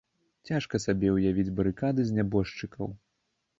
[0.49, 2.93] Цяжка сабе ўявіць барыкады з нябожчыкаў.